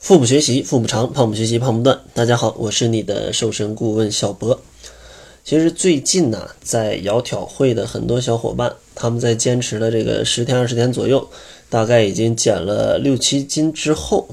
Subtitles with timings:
[0.00, 2.00] 腹部学习，腹部长；胖不学习，胖不断。
[2.14, 4.58] 大家好，我是你的瘦身顾问小博。
[5.44, 11.28] 其实最近呢，在窈窕会的很多小伙伴，他们在坚持了这个十天、二十天左右，
[11.68, 14.26] 大概已经减了六七斤之后，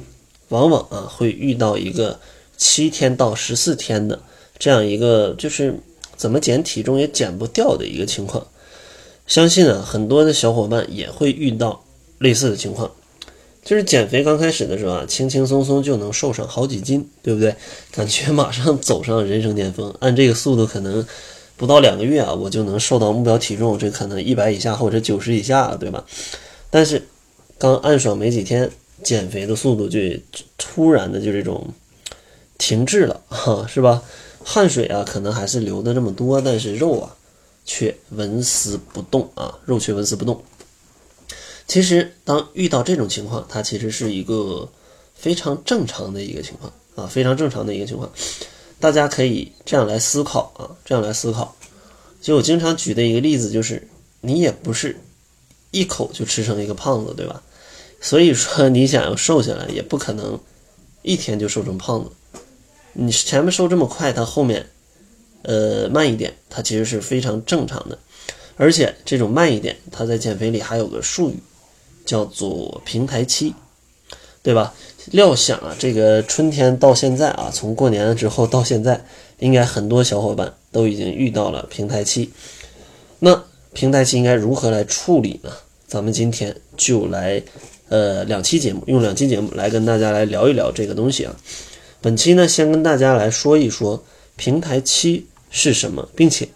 [0.47, 2.17] 往往啊会遇到一个
[2.55, 4.17] 七天到十四天的
[4.57, 5.77] 这样一个，就是
[6.15, 8.47] 怎么减体重也减不掉的一个情况。
[9.27, 11.83] 相信啊，很多的小伙伴也会遇到
[12.19, 12.89] 类似的情况。
[13.67, 17.53] 就是减肥刚开始的时候啊，轻轻松松就能瘦上好几斤，对不对？
[17.91, 19.93] 感觉马上走上人生巅峰。
[19.99, 21.05] 按这个速度，可能
[21.57, 26.05] 不到两个月啊，我就能瘦到目标体重，这可能一百以下或者九十以下，对吧？
[26.69, 27.05] 但是
[27.57, 28.71] 刚暗爽没几天，
[29.03, 29.99] 减肥的速度就
[30.57, 31.67] 突然的就这种
[32.57, 34.01] 停滞了，哈，是吧？
[34.45, 37.13] 汗水啊，可能还是流的这么多，但是肉啊，
[37.65, 40.41] 却纹丝不动啊，肉却纹丝不动。
[41.67, 44.67] 其实，当遇到这种情况，它其实是一个
[45.13, 48.09] 非常正常的一个情况啊，非常正常的一个情况。
[48.79, 51.53] 大家可以这样来思考啊，这样来思考。
[52.21, 53.85] 就我经常举的一个例子，就是
[54.21, 54.97] 你也不是
[55.71, 57.43] 一口就吃成一个胖子，对吧？
[57.99, 60.39] 所以说，你想要瘦下来，也不可能
[61.01, 62.11] 一天就瘦成胖子。
[62.93, 64.65] 你前面瘦这么快，它后面
[65.41, 67.99] 呃慢一点，它其实是非常正常的。
[68.55, 71.37] 而且这种慢一点，它在减肥里还有个术语。
[72.07, 73.53] 叫做平台期，
[74.41, 74.73] 对吧？
[75.11, 79.05] 料想啊，这个春天到现在啊，从过年之后到现在，
[79.39, 82.31] 应该很多小伙伴都已经遇到了平台期。
[83.19, 85.51] 那平台期应该如何来处理呢？
[85.85, 87.41] 咱们今天就来，
[87.89, 91.35] 呃，两期节目，用两期节目来跟大家来聊一聊这个东西啊。
[92.01, 94.03] 本期呢，先跟大家来说一说
[94.35, 96.47] 平台期是什么，并且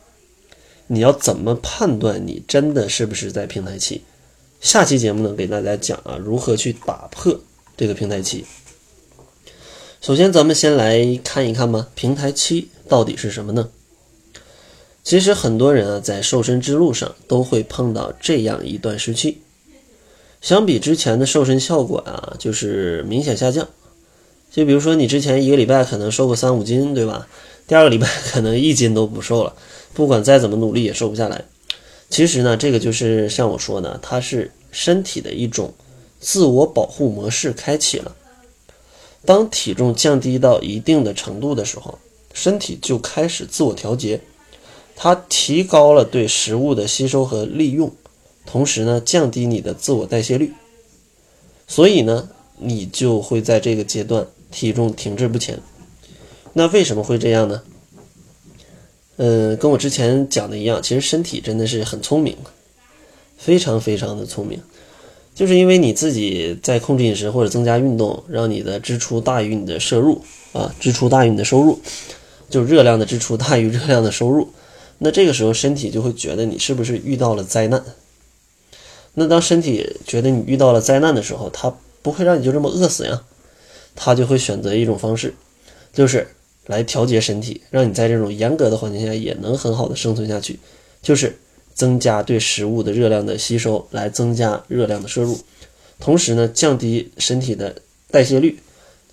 [0.88, 4.02] 你要怎么判断你真的是不是在平台期。
[4.61, 7.35] 下期节目呢，给大家讲啊，如何去打破
[7.75, 8.45] 这个平台期。
[9.99, 13.69] 首先，咱们先来看一看吧，平台期到底是什么呢？
[15.03, 19.41] 其实很多人啊，在瘦身之路上都会碰到这样一段时期，
[20.41, 23.67] 相比之前的瘦身效果啊，就是明显下降。
[24.51, 27.27] 就比如说，你之前一个礼拜可能瘦个三五斤，对吧？
[27.66, 29.55] 第二个礼拜可能一斤都不瘦了，
[29.94, 31.45] 不管再怎么努力也瘦不下来。
[32.11, 35.73] 其实呢，这个就是像我说的，它是身体的一种
[36.19, 38.13] 自我保护模式开启了。
[39.23, 41.97] 当体重降低到一定的程度的时候，
[42.33, 44.19] 身体就开始自我调节，
[44.94, 47.89] 它提高了对食物的吸收和利用，
[48.45, 50.51] 同时呢，降低你的自我代谢率。
[51.66, 55.59] 所以呢，你就会在这个阶段体重停滞不前。
[56.51, 57.63] 那为什么会这样呢？
[59.23, 62.35] 嗯，跟我之前讲的一样，其实身体真的是很聪明，
[63.37, 64.59] 非常非常的聪明，
[65.35, 70.23] 就是因为你自己在控制饮食或者增加运动，让你的支出大于你的摄入
[70.53, 71.79] 啊，支出大于你的收入，
[72.49, 74.49] 就热量的支出大于热量的收入，
[74.97, 77.83] 那这个时候身体就会觉得你是不是遇到了灾难？
[79.13, 81.71] 那当身体觉得你遇到了灾难的时候，它
[82.01, 83.21] 不会让你就这么饿死呀，
[83.95, 85.35] 它就会选择一种方式，
[85.93, 86.27] 就是。
[86.67, 90.59] 来调节身体，让你在这种严格的环境下也能很好的生存下去，
[91.01, 91.38] 就是
[91.73, 95.39] 增加对食物的热量的吸收，来增加热量的摄入，
[96.00, 97.75] 同时呢，降低身体的
[98.09, 98.59] 代谢率，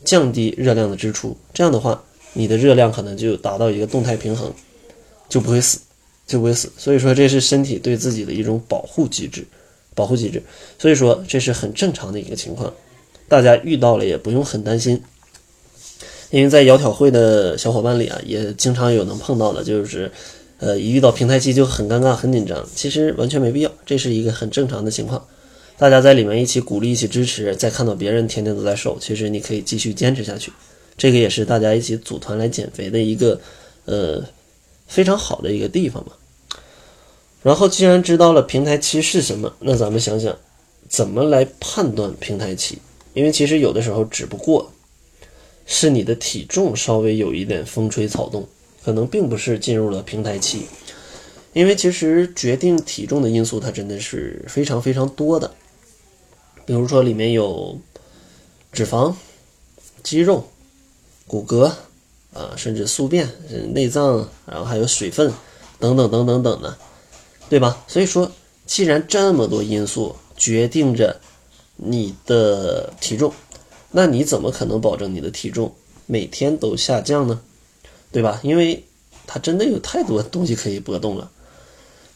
[0.04, 1.36] 降低热量的支出。
[1.54, 2.04] 这样的话，
[2.34, 4.52] 你的热量可能就达到一个动态平衡，
[5.28, 5.80] 就不会死，
[6.26, 6.70] 就不会死。
[6.76, 9.46] 所以说，这是身体对自己的一种保护机制，
[9.94, 10.42] 保护机制。
[10.78, 12.72] 所以说，这是很正常的一个情况，
[13.26, 15.02] 大家遇到了也不用很担心。
[16.30, 20.12] 因为在窈窕会的小伙伴里啊，也经常有能碰到的，就是，
[20.58, 22.62] 呃，一遇到平台期就很尴尬、很紧张。
[22.74, 25.26] 其实完全没必要，这是一个很正常的情况。
[25.78, 30.52] 大家在里面一起鼓励、一起支持，再看到别人天天都在瘦，其实你可以继续坚持下去。
[30.98, 33.40] 这个也是大家一起组团来减肥的一个，
[33.86, 34.22] 呃，
[34.86, 36.12] 非常好的一个地方嘛。
[37.42, 40.36] 然后既然知道了平台期是什么，那咱们想想，
[40.90, 42.76] 怎么来判断平台期？
[43.14, 44.70] 因为其实有的时候只不过。
[45.70, 48.48] 是你的体重稍微有一点风吹草动，
[48.82, 50.62] 可能并不是进入了平台期，
[51.52, 55.52] 因为其实决定体重的因素它真的是非常非常多的，
[56.64, 57.78] 比如说里面有
[58.72, 59.14] 脂肪、
[60.02, 60.48] 肌肉、
[61.26, 61.70] 骨骼
[62.32, 63.28] 啊，甚至宿便、
[63.74, 65.30] 内脏，然后还有水分
[65.78, 66.78] 等等等等等的，
[67.50, 67.84] 对吧？
[67.86, 68.32] 所以说，
[68.64, 71.20] 既然这么多因素决定着
[71.76, 73.30] 你的体重。
[73.90, 75.74] 那你怎么可能保证你的体重
[76.06, 77.40] 每天都下降呢？
[78.10, 78.40] 对吧？
[78.42, 78.84] 因为
[79.26, 81.30] 它真的有太多东西可以波动了。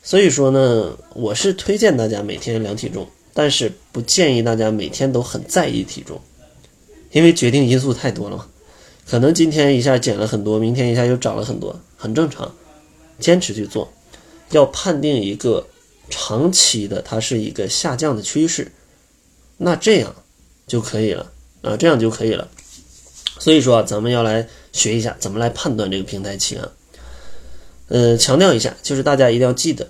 [0.02, 6.20] 所以说呢，我是推荐大家每天量体重，但是不建议大家每天都很在意体重，
[7.12, 8.48] 因为决定因素太多了嘛，
[9.06, 12.54] 可能今天一下减了很多，明天一下又涨了很多，很正常。
[13.20, 13.92] 坚持去做，
[14.50, 15.69] 要判定一个
[16.10, 18.72] 长期的它是一个下降的趋势，
[19.58, 20.16] 那这样
[20.66, 21.30] 就可以了
[21.62, 22.48] 啊，这样就可以了。
[23.38, 26.68] 所以说啊，咱们要来学一下怎么来判断这个平台期啊。
[27.88, 29.88] 呃，强调一下，就是大家一定要记得，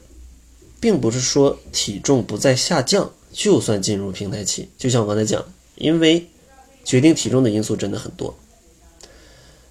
[0.81, 4.69] 并不是说体重不再下降就算进入平台期。
[4.79, 5.45] 就像我刚才讲，
[5.77, 6.27] 因为
[6.85, 8.35] 决定体重的因素真的很多。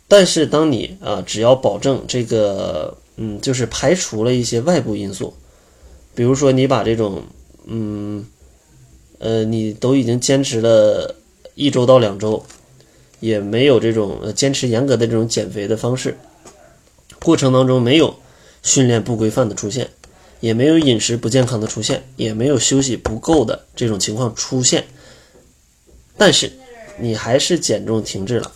[0.08, 5.34] 但是当你啊，只要保证这个，嗯，就是排除了一些外部因素，
[6.14, 7.24] 比如说你把这种，
[7.66, 8.26] 嗯，
[9.20, 11.16] 呃，你都已经坚持了
[11.56, 12.46] 一周到两周，
[13.20, 16.18] 也没有这种坚持严格的这种减肥的方式，
[17.20, 18.16] 过程当中没有。
[18.64, 19.90] 训练不规范的出现，
[20.40, 24.86] 也没有饮食不健康的出现，也没有休息不够的这种情况出现。
[26.16, 26.52] 但是
[27.00, 28.52] 你还是减重停滞了，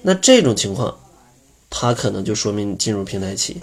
[0.00, 0.96] 那这种情况，
[1.68, 3.58] 它可能就说明你进入平台期。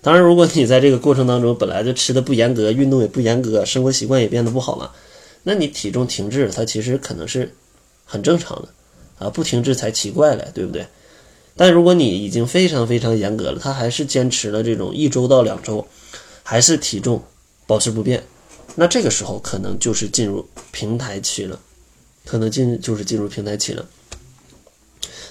[0.00, 4.92] 当然，如果你在这个过程当中本来就吃的不严格，运动也不严格，生活习惯也变得不好了，
[5.42, 7.54] 那你体重停滞了，它其实可能是
[8.04, 8.68] 很正常的
[9.18, 10.86] 啊，不停滞才奇怪嘞，对不对？
[11.56, 15.86] 但如果你已经非常非常严格了，他还是坚持了这种一周到两周，
[16.42, 17.22] 还是体重
[17.66, 18.22] 保持不变，
[18.76, 21.60] 那这个时候可能就是进入平台期了，
[22.24, 23.86] 可能进就是进入平台期了。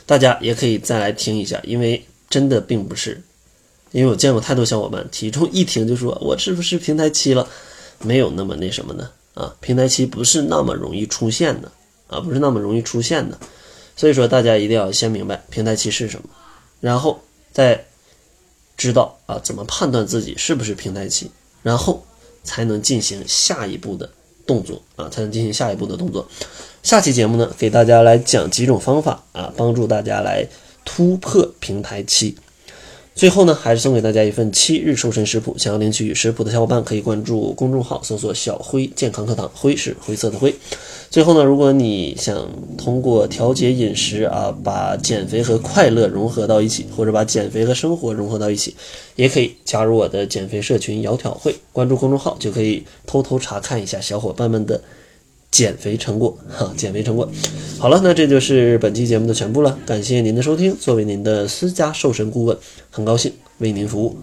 [0.05, 3.21] 大家也可以再来听一下，因为真的并不是，
[3.91, 7.47] 因为我见过太多小伙伴体重一停就说我是不是平台期了，
[8.03, 11.71] 没有那么那什么的啊，平台期不是那么容易出现的
[12.09, 13.39] 啊，不是那么容易出现的。
[13.95, 16.29] 所以说，大家一定要先明白平台期是什么，
[16.81, 17.21] 然后
[17.53, 17.85] 再
[18.75, 21.31] 知道啊怎么判断自己是不是平台期，
[21.63, 22.05] 然后
[22.43, 24.09] 才能进行下一步的
[24.45, 26.27] 动作啊，才能进行下一步的动作。
[26.83, 30.45] 下期节目呢，给大家来讲几种方法啊，帮助大家来
[30.83, 32.37] 突破平台期。
[33.19, 35.53] 最后呢，还是送给大家一份七日瘦身食谱。
[35.57, 40.55] 想要领取食谱的小伙伴，可以关注公众号，搜索“小辉健康课堂”，辉是灰色的灰。
[41.09, 48.73] 最后呢，如果你想通过调节饮食啊，把减肥和快乐融合到一起，或者把减肥和生活融合到一起，
[49.17, 54.81] 也可以加入我的减肥社群“窈窕会”，关注公众号就可以偷偷查看一下小伙伴们的。
[55.51, 57.29] 减肥成果， 哈，减肥成果。
[57.77, 59.77] 好了，那这就是本期节目的全部了。
[59.85, 62.57] 感谢您的收听，作为您的私家瘦身顾问，
[62.89, 64.17] 很高兴为您服务。